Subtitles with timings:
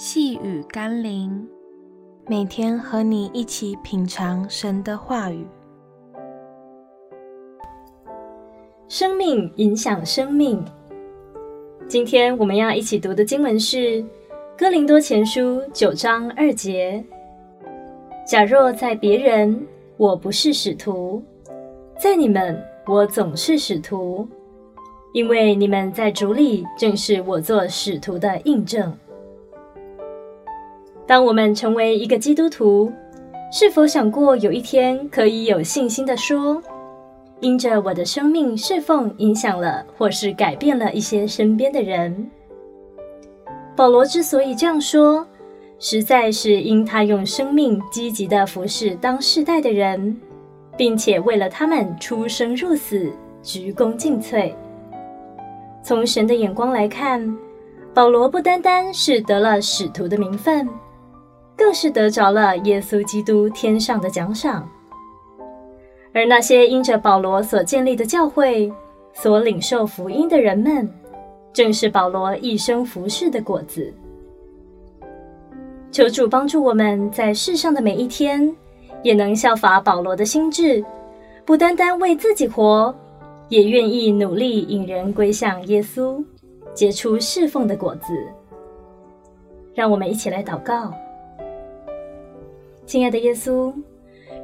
[0.00, 1.44] 细雨甘霖，
[2.28, 5.44] 每天和你一起品尝神的话语。
[8.86, 10.64] 生命影响生命。
[11.88, 13.76] 今天我们要一起读的经文是
[14.56, 15.40] 《哥林多前书》
[15.72, 17.04] 九章二节
[18.24, 21.20] ：“假若在别人，我不是使徒；
[21.98, 22.56] 在你们，
[22.86, 24.28] 我总是使徒，
[25.12, 28.96] 因为你们在主里正是我做使徒的印证。”
[31.08, 32.92] 当我们成为一个基督徒，
[33.50, 36.62] 是否想过有一天可以有信心地说
[37.40, 42.30] ：“因着我的生命侍奉，影响了或是改变了一些身边的人？”
[43.74, 45.26] 保罗之所以这样说，
[45.78, 50.14] 实在是因他用生命积极地服侍当世代的人，
[50.76, 53.10] 并且为了他们出生入死，
[53.42, 54.52] 鞠躬尽瘁。
[55.82, 57.34] 从神的眼光来看，
[57.94, 60.68] 保罗不单单是得了使徒的名分。
[61.58, 64.66] 更是得着了耶稣基督天上的奖赏，
[66.14, 68.72] 而那些因着保罗所建立的教会
[69.12, 70.88] 所领受福音的人们，
[71.52, 73.92] 正是保罗一生服事的果子。
[75.90, 78.54] 求主帮助我们在世上的每一天，
[79.02, 80.84] 也能效法保罗的心志，
[81.44, 82.94] 不单单为自己活，
[83.48, 86.24] 也愿意努力引人归向耶稣，
[86.72, 88.14] 结出侍奉的果子。
[89.74, 90.92] 让我们一起来祷告。
[92.88, 93.70] 亲爱的耶稣，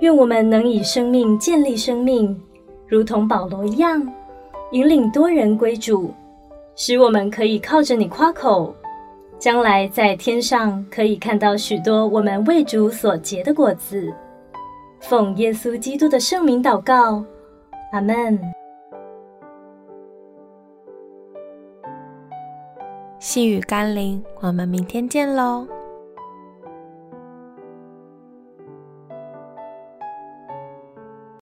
[0.00, 2.38] 愿我们能以生命建立生命，
[2.86, 4.06] 如同保罗一样，
[4.72, 6.12] 引领多人归主，
[6.76, 8.74] 使我们可以靠着你夸口，
[9.38, 14.12] 将来在天上可以看到许多我们为主所结的果子。
[15.00, 17.24] 奉耶稣基督的圣名祷告，
[17.92, 18.38] 阿门。
[23.18, 25.66] 细雨甘霖，我们明天见喽。